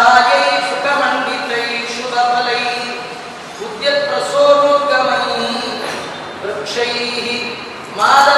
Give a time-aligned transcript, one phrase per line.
[0.00, 2.68] छायैषुकमण्डितैषुकफलैः
[7.98, 8.29] माद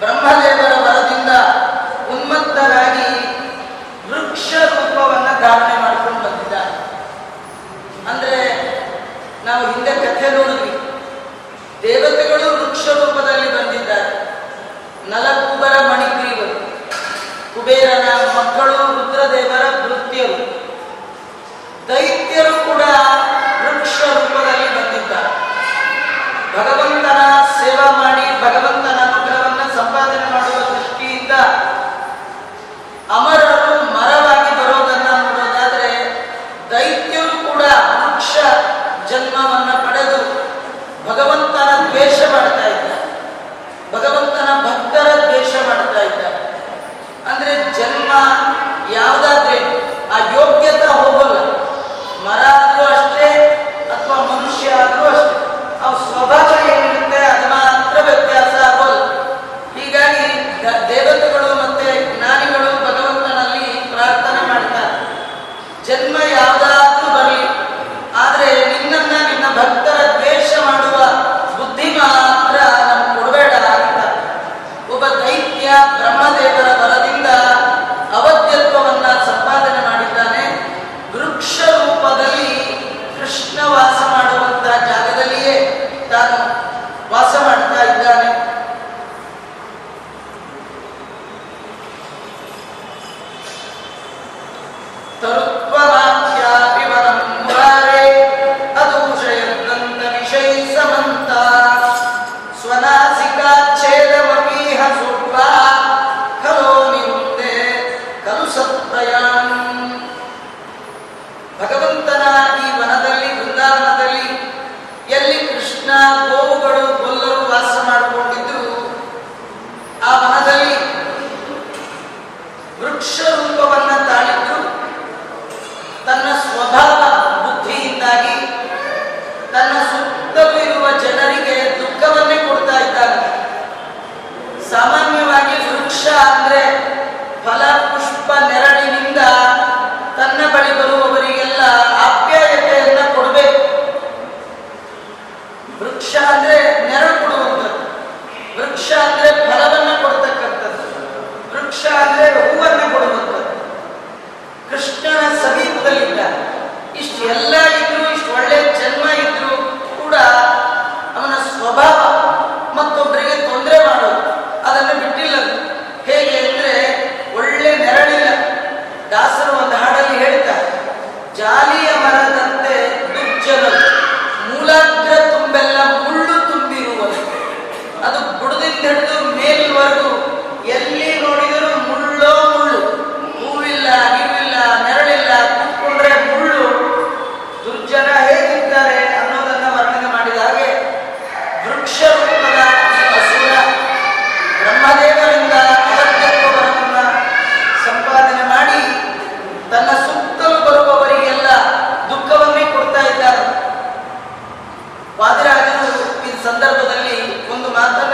[0.00, 1.32] ಬ್ರಹ್ಮದೇವರ ಬರದಿಂದ
[2.12, 3.08] ಉನ್ಮತ್ತರಾಗಿ
[4.08, 5.76] ವೃಕ್ಷ ರೂಪವನ್ನು ಧಾರಣೆ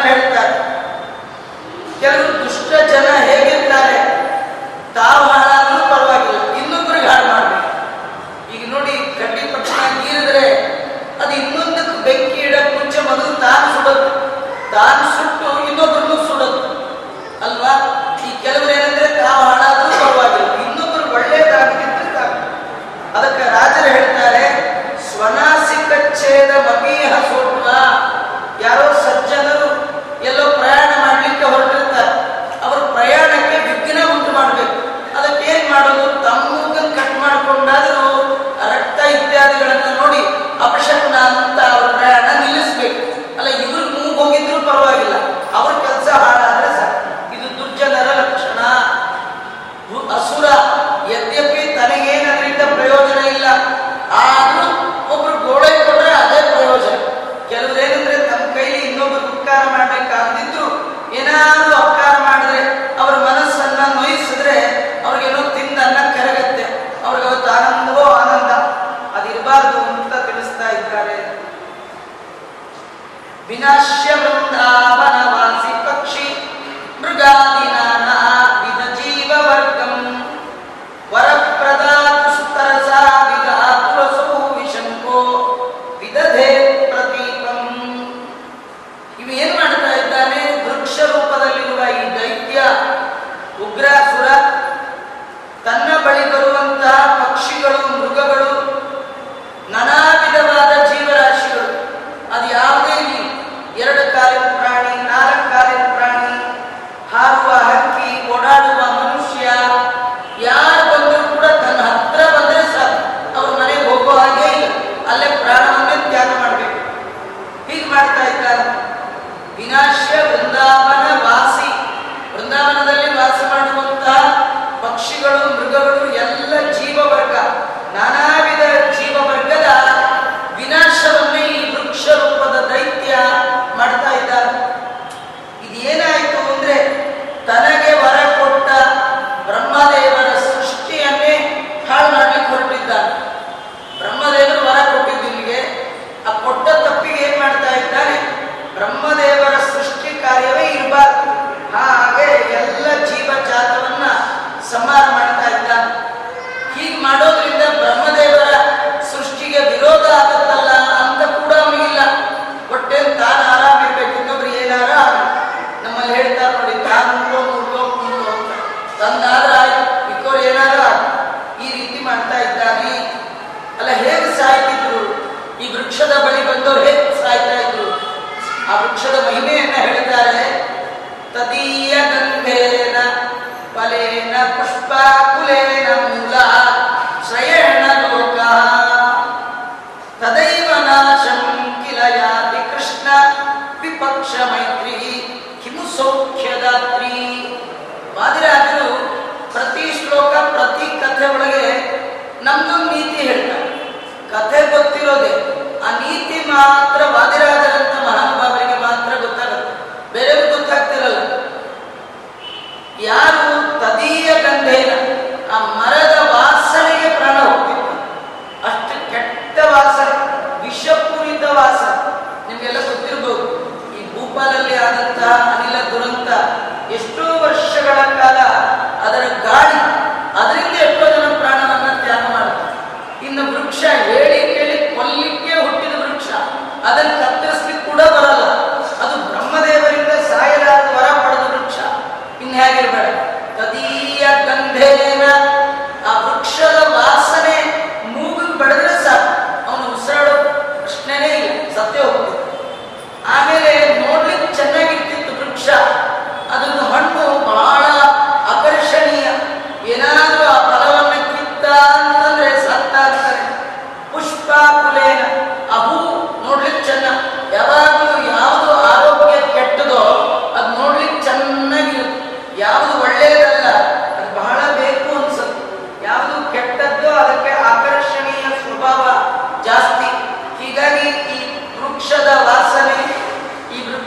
[0.07, 0.57] ಹೇಳ್ತಾರೆ.
[2.01, 3.99] ಕೆಲವರು ದುಷ್ಟ ಜನ ಹೇಗಿರ್ತಾರೆ?
[4.95, 6.57] ತಾವು ಹಾಳಾದ್ರೂ ಪರವಾಗಿಲ್ಲ.
[6.57, 7.71] ಇನ್ನೊಬ್ರಿಗೆ ಹಾಳು ಮಾಡಬೇಕು.
[8.55, 10.45] ಈಗ ನೋಡಿ ಕಡ್ಡಿ ಪಕ್ಷಣ ನೀರಿದ್ರೆ
[11.23, 14.11] ಅದು ಇನ್ನೊಂದಕ್ಕೆ ಬೆಂಕಿ ಇಡಕ್ಕೆ ಮುಂಚೆ ಮೊದಲು ತಾನು ಸುಡೋದು.
[14.75, 16.16] ತಾನು ಸುಟ್ಟು ಇನ್ನೊಬ್ಬರು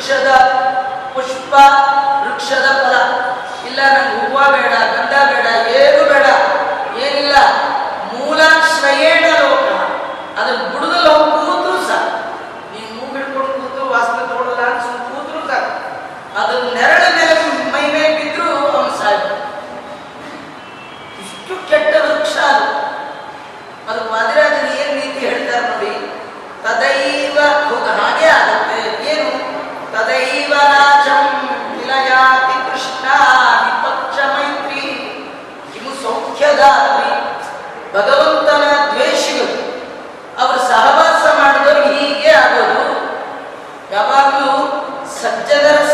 [0.09, 0.31] ವೃಕ್ಷದ
[1.13, 1.53] ಪುಷ್ಪ
[2.21, 2.95] ವೃಕ್ಷದ ಫಲ.
[3.67, 4.73] ಇಲ್ಲ ನಂಗೆ ಹೂವ ಬೇಡ
[45.51, 45.88] other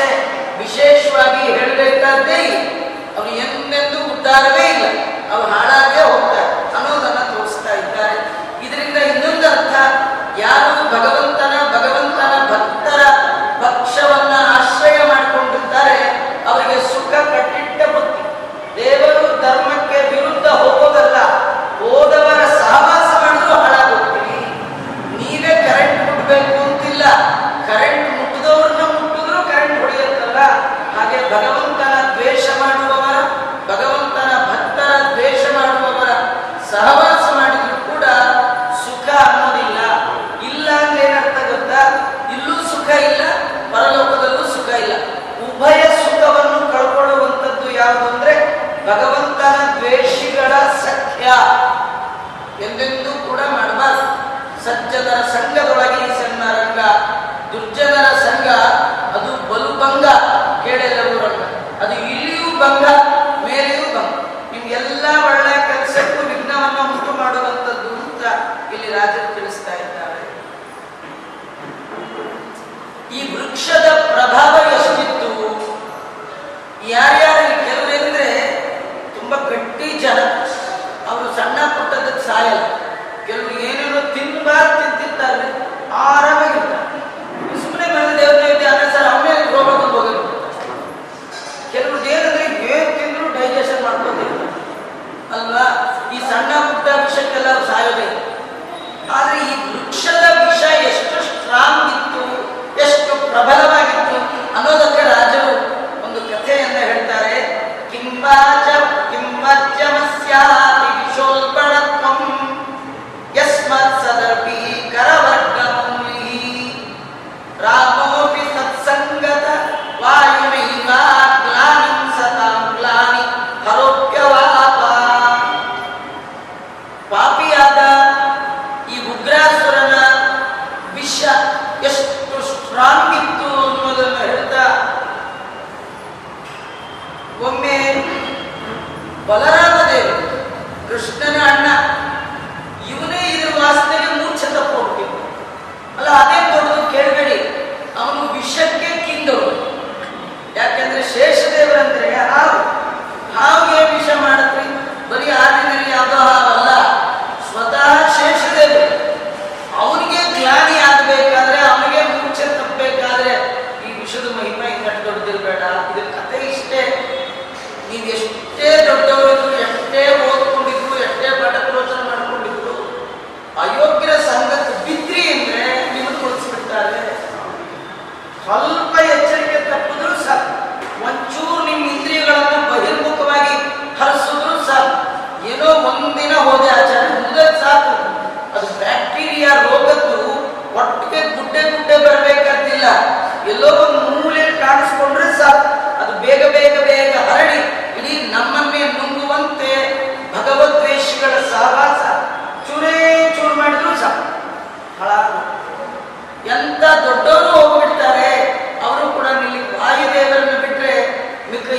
[0.00, 0.16] ಮತ್ತೆ
[0.58, 2.58] ವಿಶೇಷವಾಗಿ ಹೇಳಬೇಕಾದ್ದೇ ಇಲ್ಲ
[3.16, 3.30] ಅವರು
[4.12, 4.86] ಉದ್ಧಾರವೇ ಇಲ್ಲ.
[5.32, 6.49] ಅವ್ರು ಹಾಳಾಗೇ ಹೋಗ್ತಾರೆ.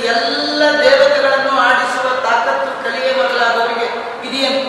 [0.06, 3.88] ಎಲ್ಲ ದೇವತೆಗಳನ್ನು ಆಡಿಸುವ ತಾಕತ್ತು ಕಲಿಯೇ ಬರಲಾದವರಿಗೆ
[4.28, 4.62] ಇದೆಯೇನು?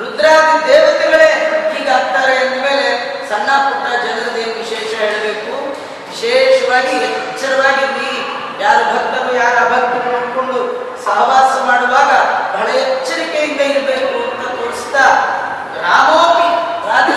[0.00, 1.30] ರುದ್ರಾದಿ ದೇವತೆಗಳೇ
[1.72, 2.88] ಹೀಗಾಗ್ತಾರೆ ಅಂದಮೇಲೆ
[3.30, 5.54] ಸಣ್ಣ ಪುಟ್ಟ ಜನರದೇನು ವಿಶೇಷ ಹೇಳಬೇಕು?
[6.10, 8.10] ವಿಶೇಷವಾಗಿ ಎಚ್ಚರವಾಗಿ ನೀ
[8.64, 10.58] ಯಾರು ಭಕ್ತರು, ಯಾರ ಅಭಕ್ತರು ನೋಡಿಕೊಂಡು
[11.04, 12.10] ಸಹವಾಸ ಮಾಡುವಾಗ
[12.54, 15.04] ಬಹಳ ಎಚ್ಚರಿಕೆಯಿಂದ ಇರಬೇಕು ಅಂತ ತೋರಿಸ್ತಾ
[15.82, 16.48] ರಾಮೋಪಿ
[16.88, 17.14] ರಾತ್ರಿ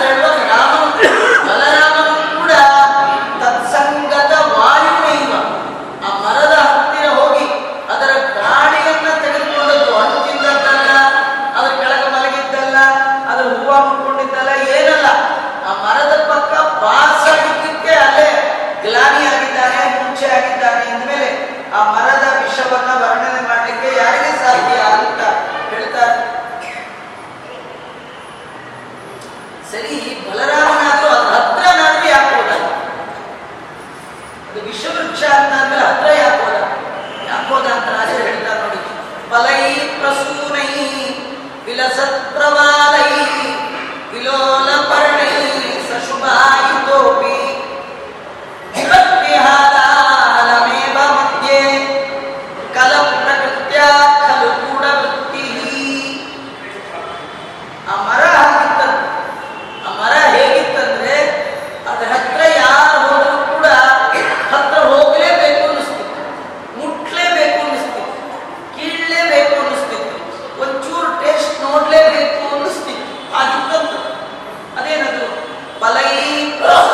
[76.64, 76.88] Oh!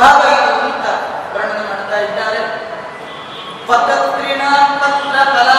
[0.00, 0.34] ಭಾವನೆ
[1.34, 2.40] ವರ್ಣನೆ ಮಾಡ್ತಾ ಇದ್ದಾರೆ.
[3.68, 4.42] ಪದತ್ರಿಣ
[4.82, 5.58] ತತ್ರ ಕಲಾ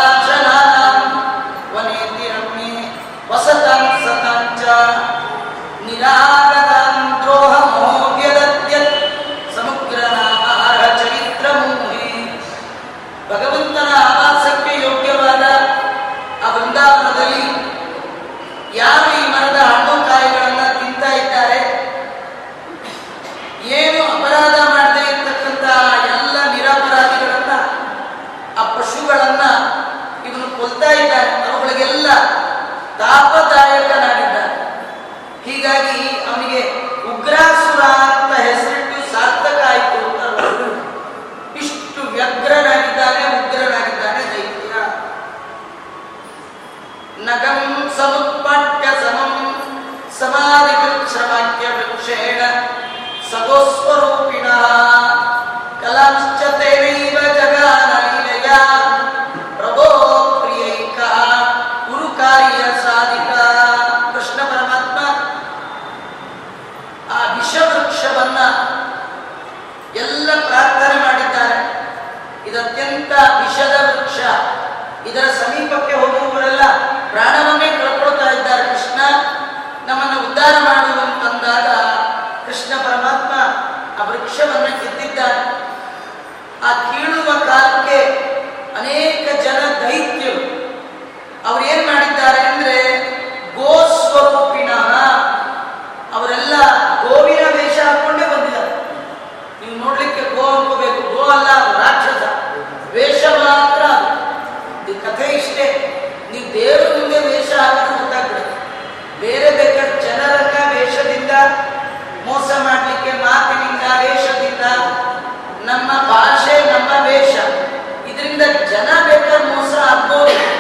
[120.08, 120.57] Bible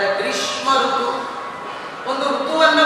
[0.00, 1.06] ಇದ್ದಾರೆ ಗ್ರೀಷ್ಮ ಋತು.
[2.10, 2.80] ಒಂದು ಋತುವನ್ನ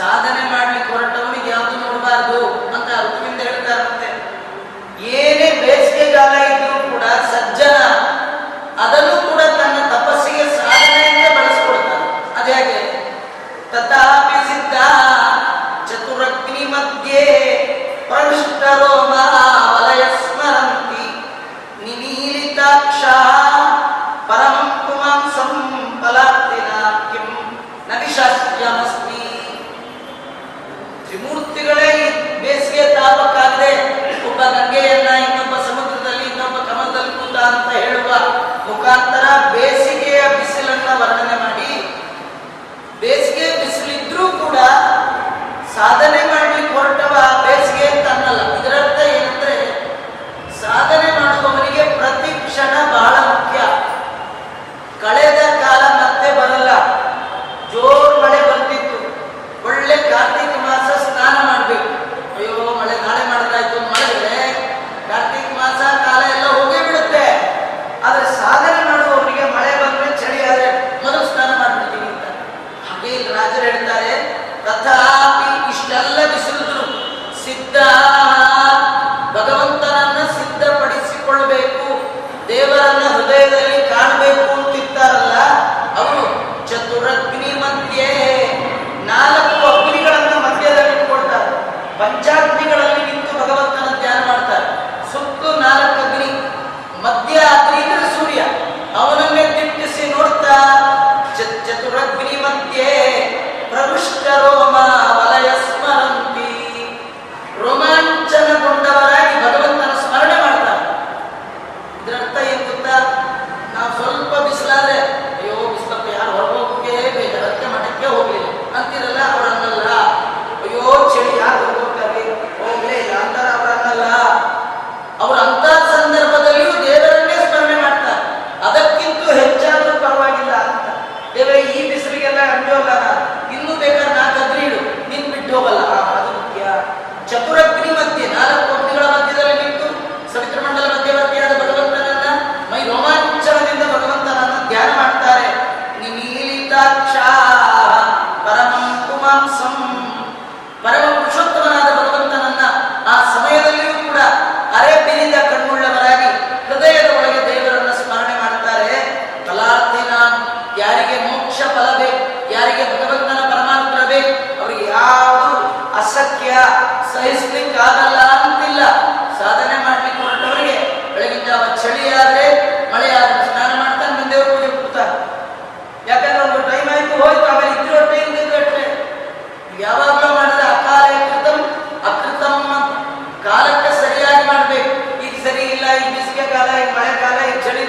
[0.00, 0.39] passada, né?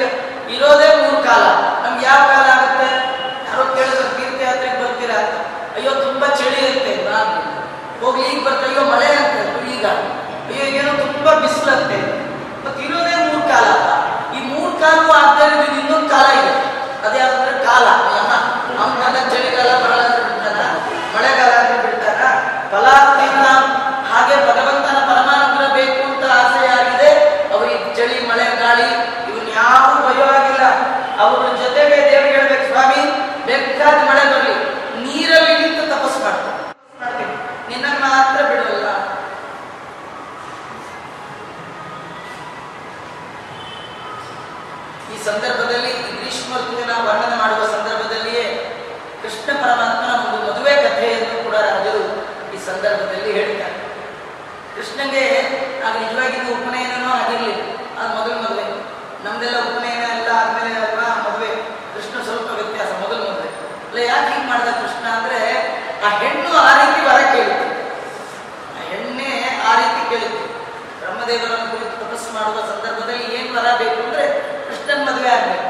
[0.01, 0.09] ಈಗ
[0.55, 1.43] ಇರೋದೇ ಮೂರು ಕಾಲ.
[1.83, 2.89] ನಮ್ಗೆ ಯಾವ ಕಾಲ ಆಗುತ್ತೆ?
[3.47, 5.17] ಯಾರೋ ಕೇಳಿದ್ರೆ ತೀರ್ಥಯಾತ್ರೆಗೆ ಬರ್ತೀರಾ
[5.75, 7.11] ಅಯ್ಯೋ, ತುಂಬಾ ಚಳಿ ಇರುತ್ತೆ.
[7.11, 7.33] ನಾನು
[8.01, 9.85] ಹೋಗ್ಲಿ, ಈಗ ಬರ್ತಾ ಅಯ್ಯೋ, ಮಳೆ ಅಂತ ಈಗ.
[10.49, 11.99] ಅಯ್ಯೋ ಏನೋ ತುಂಬಾ ಬಿಸಿಲತ್ತೆ
[12.65, 13.67] ಮತ್ತೆ ಇರೋದೇ ಮೂರು ಕಾಲ.
[14.35, 16.53] ಈ ಮೂರು ಕಾಲವೂ ಆಗ್ತಾ ಇರೋದು ಇನ್ನೊಂದು ಕಾಲ ಇದೆ.
[17.07, 17.85] ಅದೇ ಆದ್ರೆ ಕಾಲ.
[18.77, 19.50] ನಮ್ಮ ಕಾಲ ಚಳಿ
[45.31, 48.43] ಸಂದರ್ಭದಲ್ಲಿ ಗ್ರೀಷ್ಮ ಋತುವಿನ ವರ್ಣನೆ ಮಾಡುವ ಸಂದರ್ಭದಲ್ಲಿಯೇ
[49.21, 52.03] ಕೃಷ್ಣ ಪರಮಾತ್ಮನ ಒಂದು ಮದುವೆ ಕಥೆಯನ್ನು ಕೂಡ ರಾಜರು
[52.53, 53.77] ಈ ಸಂದರ್ಭದಲ್ಲಿ ಹೇಳ್ತಾರೆ
[54.75, 55.23] ಕೃಷ್ಣಗೆ
[55.87, 57.53] ಆಗ ನಿಜವಾಗಿದ್ದು ಉಪನಯನೂ ಆಗಿರಲಿ
[57.99, 58.65] ಅದು ಮೊದಲು ಮದುವೆ.
[59.23, 61.49] ನಮ್ದೆಲ್ಲ ಉಪನಯನ ಎಲ್ಲ ಆದ್ಮೇಲೆ ಅಲ್ವಾ ಮದುವೆ.
[61.93, 63.49] ಕೃಷ್ಣ ಸ್ವಲ್ಪ ವ್ಯತ್ಯಾಸ, ಮೊದಲು ಮದುವೆ.
[63.89, 65.39] ಅಲ್ಲ, ಯಾಕೆ ಹೀಗೆ ಮಾಡಿದ ಕೃಷ್ಣ ಅಂದ್ರೆ,
[66.05, 67.67] ಆ ಹೆಣ್ಣು ಆ ರೀತಿ ಬರ ಕೇಳಿತು
[68.77, 69.29] ಆ ಹೆಣ್ಣೆ
[69.67, 70.41] ಆ ರೀತಿ ಕೇಳಿತು
[70.99, 74.25] ಬ್ರಹ್ಮದೇವರನ್ನು ಕುರಿತು ತಪಸ್ಸು ಮಾಡುವ ಸಂದರ್ಭದಲ್ಲಿ ಏನು ವರ ಬೇಕು ಅಂದ್ರೆ
[75.11, 75.67] ಮದುವೆ ಆಗಬೇಕು.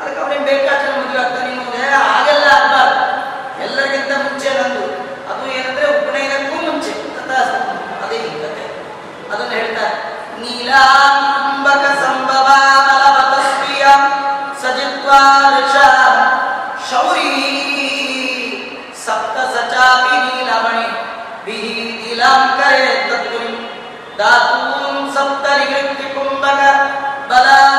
[0.00, 1.54] ಅದಕ್ಕೆ ಅವನಿಗೆ ಬೇಕಾದ್ರೆ ಮದುವೆ ಆಗ್ತಾನೆ.
[1.54, 3.00] ಮುಂದೆ ಹಾಗೆಲ್ಲ ಆಗಬಾರ್ದು.
[3.62, 4.84] ಎಲ್ಲರಿಗಿಂತ ಮುಂಚೆ ನಂದು.
[5.30, 6.92] ಅದು ಏನಂದ್ರೆ ಉಪನಯನಕ್ಕೂ ಮುಂಚೆ.
[7.16, 7.42] ಕಥಾ
[8.06, 8.64] ಅದೇ ಈ ಕಥೆ
[9.32, 9.96] ಅದನ್ನು ಹೇಳ್ತಾರೆ.
[10.40, 12.46] ನೀಲಾಂಬಕ ಸಂಭವ
[12.88, 13.84] ಬಲವತಸ್ವಿಯ
[14.62, 15.20] ಸಜಿತ್ವಾ
[15.58, 15.76] ಋಷ.
[16.90, 17.30] ಶೌರಿ
[19.06, 20.88] ಸಪ್ತ ಸಚಾಪಿ ನೀಲಮಣಿ.
[21.44, 23.70] ಬಿಹಿ ನೀಲಾಂಕರೆ ತತ್ವಂ.
[24.18, 25.66] ಧಾತೂಂ ಸಪ್ತರಿ
[26.14, 26.60] ಕುಂಭಕ
[27.30, 27.69] ಬಲ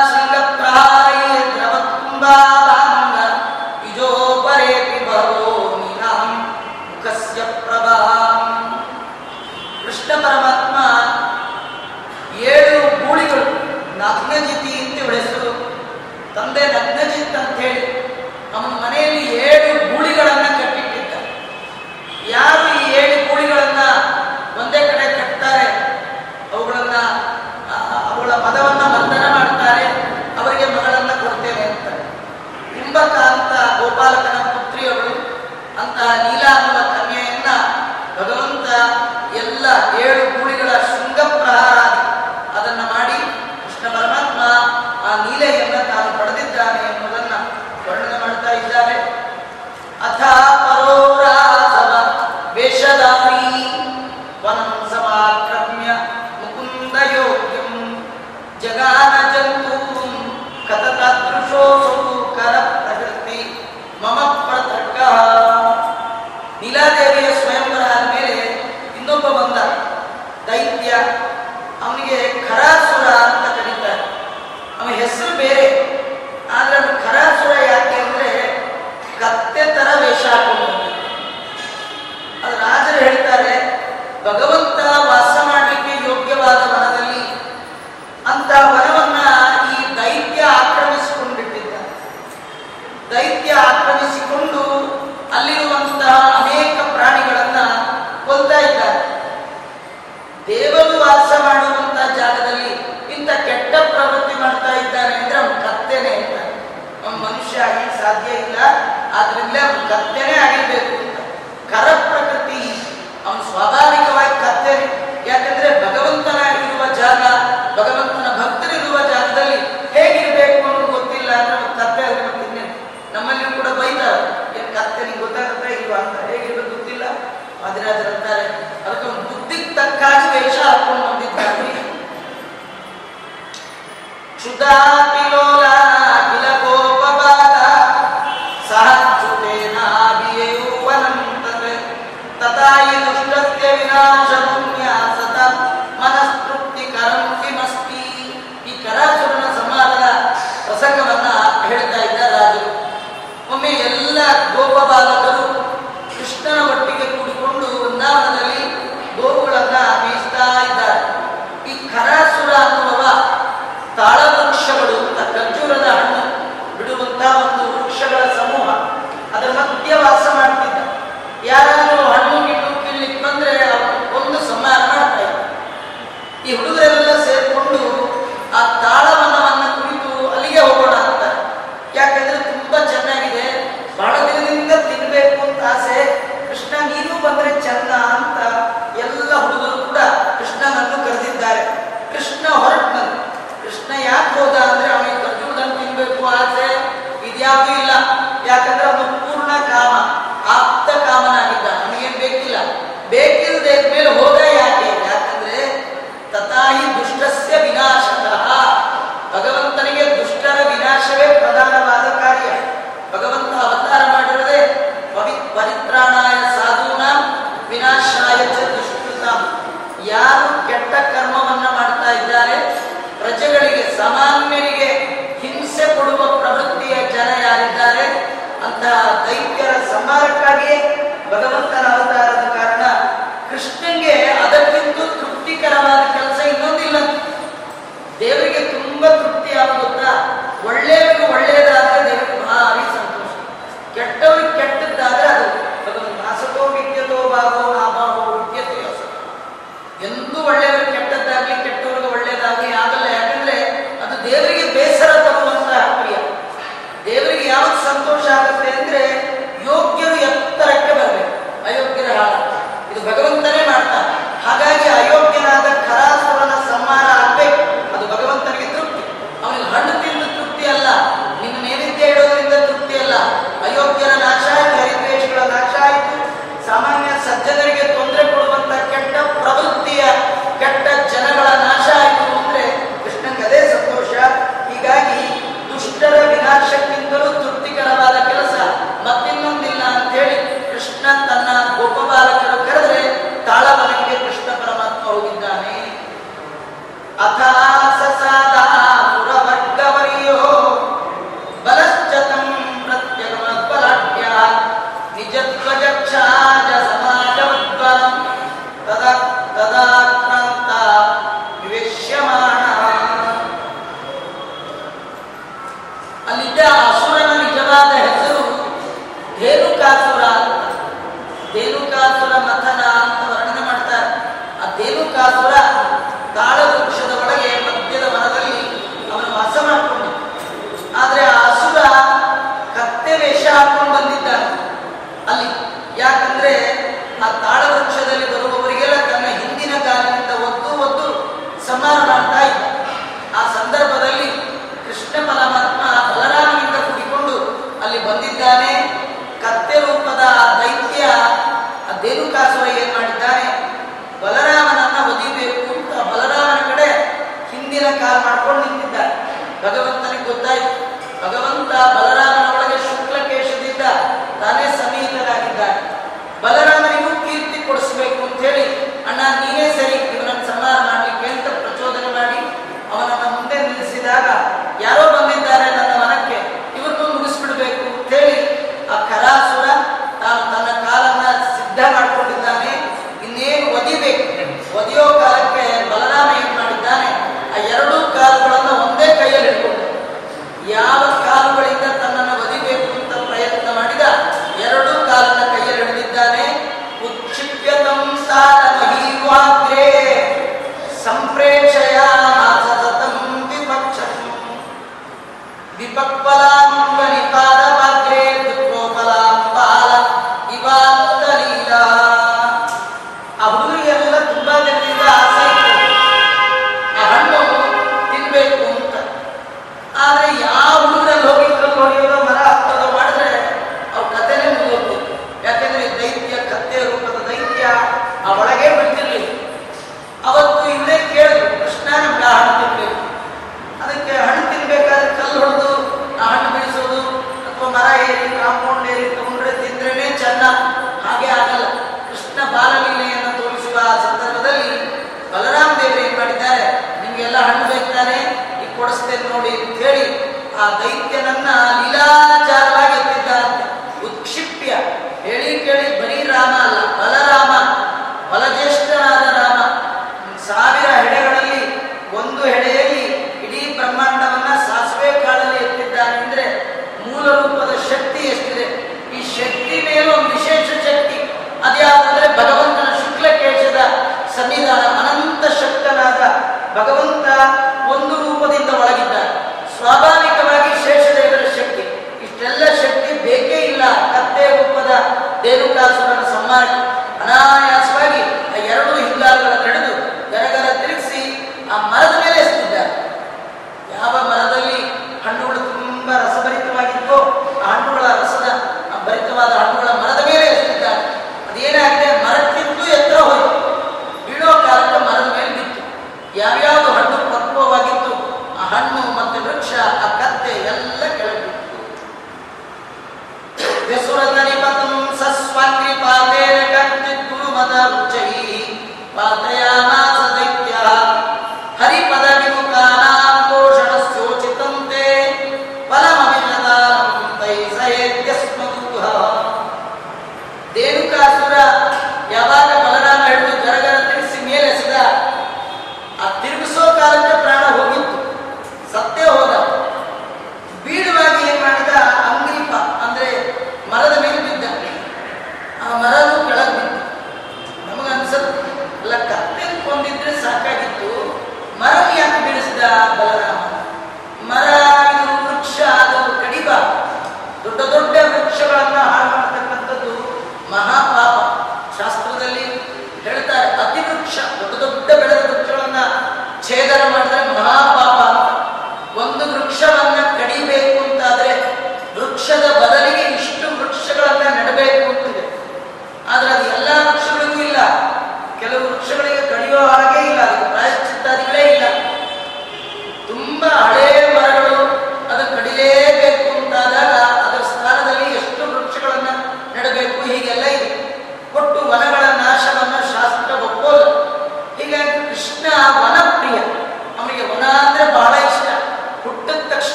[477.94, 479.30] ಒಂದು ರೂಪದಿಂದ ಒಳಗಿದ್ದಾರೆ.
[479.76, 480.21] ಸ್ವಾಭಾವಿಕವಾಗಿ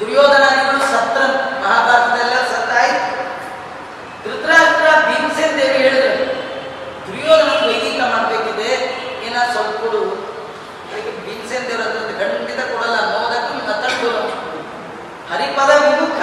[0.00, 1.22] ದುರ್ಯೋಧನಾದಿಗಳು ಸತ್ರ,
[1.62, 3.08] ಮಹಾಭಾರತದಲ್ಲ ಸತ್ತಾಯ್ತು
[4.24, 6.26] ಧೃತರಾಷ್ಟ್ರ ಭೀಮಸೇನ್ ದೇವಿ ಹೇಳಿದ್ರು.
[7.06, 8.70] ದುರ್ಯೋಧನ ವೈದಿಕ ಮಾಡಬೇಕಿದೆ,
[9.26, 10.02] ಏನ ಸ್ವಲ್ಪ ಕೊಡು.
[10.88, 14.10] ಅದಕ್ಕೆ ಭೀಮಸೇನ್ ದೇವ್ರ ಹತ್ರ ಖಂಡಿತ ಕೊಡಲ್ಲ, ಅನ್ನೋದಕ್ಕೂ ನಿಮ್ಮ ತಂಡು
[15.30, 16.20] ಹರಿಪದ ವಿಮುಖ,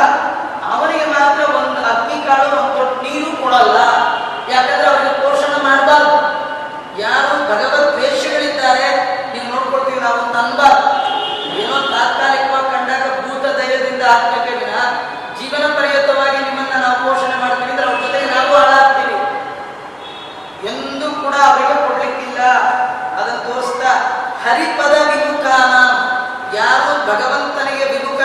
[0.73, 3.78] ಅವನಿಗೆ ಮಾತ್ರ ಒಂದು ಅಕ್ಕಿ ಕಾಳು ಒಂದು ನೀರು ಕೊಡಲ್ಲ.
[4.53, 4.88] ಯಾಕಂದ್ರೆ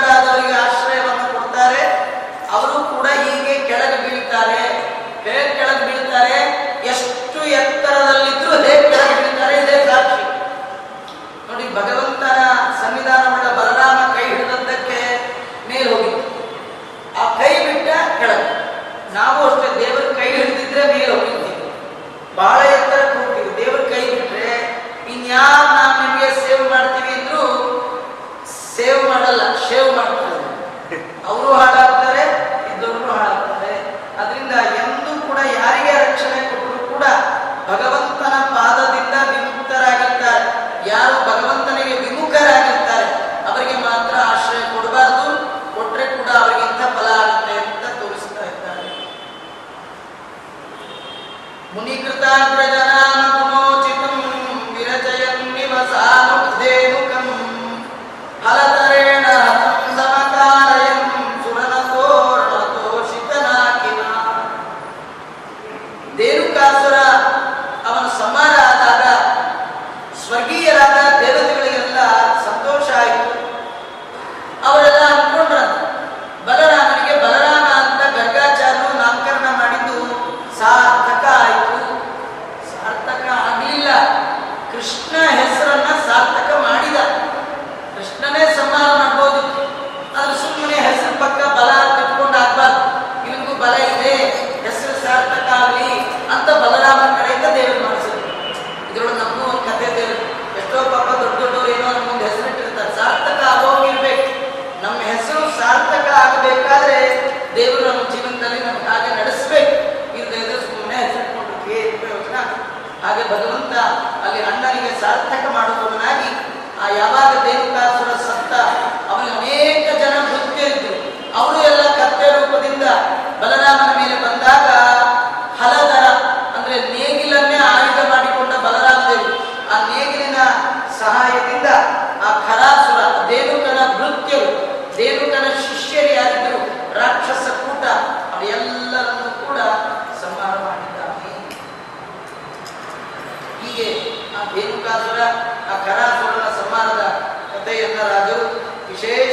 [0.03, 1.83] ದುರ್ಬಲರಾದವರಿಗೆ ಆಶ್ರಯವನ್ನು ಕೊಡ್ತಾರೆ.
[2.53, 4.63] ಅವರು ಕೂಡ ಹೀಗೆ ಕೆಳಗೆ ಬೀಳ್ತಾರೆ.
[5.27, 6.39] ಹೇಗೆ ಕೆಳಗೆ ಬೀಳ್ತಾರೆ?
[51.75, 52.92] मुनिकृता प्रजा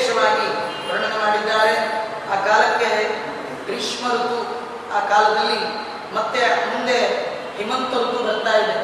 [0.10, 0.48] ವಿಶೇಷವಾಗಿ
[0.90, 1.78] ವರ್ಣನೆ ಮಾಡಿದ್ದಾರೆ.
[2.32, 3.16] ಆ ಕಾಲಕ್ಕೆ
[3.66, 4.42] ಗ್ರೀಷ್ಮ ಋತು,
[4.96, 5.60] ಆ ಕಾಲದಲ್ಲಿ
[6.16, 6.40] ಮತ್ತೆ
[6.74, 6.98] ಮುಂದೆ
[7.58, 8.76] ಹೇಮಂತ ಋತು ಬರ್ತಾ ಇದೆ.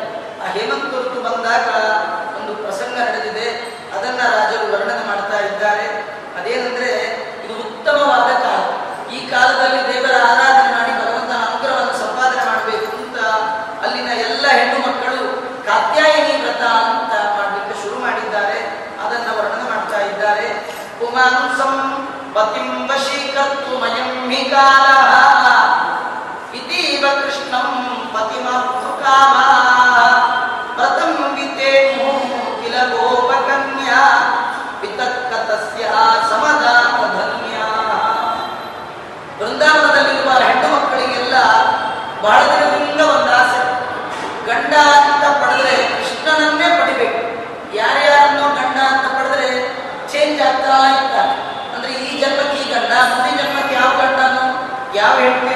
[0.41, 1.67] ಆ ಹೇಮಂತ ಋತು ಬಂದಾಗ
[2.41, 3.49] ಒಂದು ಪ್ರಸಂಗ ನಡೆದಿದೆ.
[3.97, 5.87] ಅದನ್ನ ರಾಜರು ವರ್ಣನೆ ಮಾಡ್ತಾ ಇದ್ದಾರೆ.
[6.41, 6.91] ಅದೇನಂದ್ರೆ,
[7.45, 8.61] ಇದು ಉತ್ತಮವಾದ ಕಾಲ.
[9.13, 9.93] ಈ ಕಾಲದಲ್ಲಿ
[22.35, 24.41] ಪತಿಂ ವಶೀಕರ್ತು ಮಯಂ ಹಿ
[26.53, 27.69] ಇತಿ ಇತೀವ ಕೃಷ್ಣಂ
[28.13, 29.35] ಪತಿಮಾರ್ತು ಕಾಮ
[30.77, 31.71] ವ್ರತಂ ವಿತೆ
[32.61, 34.01] ಕಿಲ ಗೋಪಕನ್ಯಾ
[34.81, 37.55] ವಿತಕ್ಕ ಸಮದಾ ಸಮದಾನ ಧನ್ಯ
[39.39, 41.35] ವೃಂದಾವನದಲ್ಲಿರುವ ಹೆಣ್ಣು ಮಕ್ಕಳಿಗೆಲ್ಲ
[42.21, 43.63] ಬಹಳ ದಿನದಿಂದ ಒಂದು ಆಸೆ.
[44.45, 47.21] ಗಂಡ ಅಂತ ಪಡೆದ್ರೆ ಕೃಷ್ಣನನ್ನೇ ಪಡಿಬೇಕು.
[47.77, 48.01] ಯಾರು
[55.25, 55.54] solamente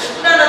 [0.00, 0.39] Krishna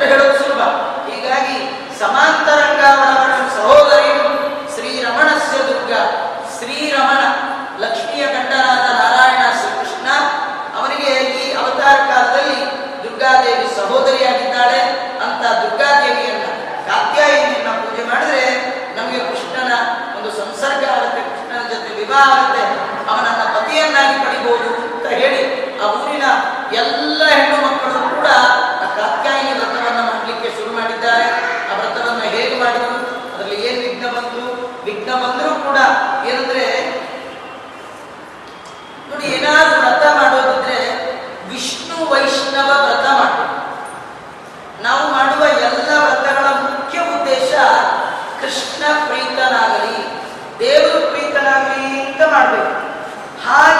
[0.00, 0.62] ಅಂತ ಹೇಳೋದು ಸುಲಭ.
[1.08, 1.56] ಹೀಗಾಗಿ
[1.98, 4.28] ಸಮಾಂತರಂಗಾವರವರ ಸಹೋದರಿಯು
[4.74, 5.92] ಶ್ರೀರಮಣಸ್ಯ ದುರ್ಗ.
[6.56, 7.20] ಶ್ರೀರಮಣ
[7.82, 9.19] ಲಕ್ಷ್ಮಿಯ ಕಂಠನಾದ ನಾರಾಯಣ.
[52.30, 52.62] کر دے۔
[53.46, 53.79] ہر